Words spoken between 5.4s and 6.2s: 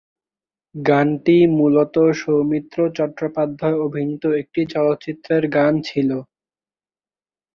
গান ছিল।